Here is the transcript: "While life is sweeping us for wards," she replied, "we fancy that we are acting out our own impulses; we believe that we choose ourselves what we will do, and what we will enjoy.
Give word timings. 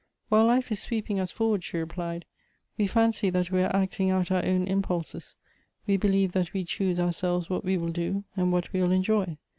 "While 0.29 0.47
life 0.47 0.71
is 0.71 0.79
sweeping 0.79 1.19
us 1.19 1.29
for 1.29 1.49
wards," 1.49 1.63
she 1.63 1.77
replied, 1.77 2.25
"we 2.75 2.87
fancy 2.87 3.29
that 3.29 3.51
we 3.51 3.61
are 3.61 3.75
acting 3.75 4.09
out 4.09 4.31
our 4.31 4.43
own 4.43 4.67
impulses; 4.67 5.35
we 5.85 5.95
believe 5.95 6.31
that 6.31 6.53
we 6.53 6.63
choose 6.65 6.99
ourselves 6.99 7.51
what 7.51 7.63
we 7.63 7.77
will 7.77 7.91
do, 7.91 8.23
and 8.35 8.51
what 8.51 8.73
we 8.73 8.81
will 8.81 8.91
enjoy. 8.93 9.37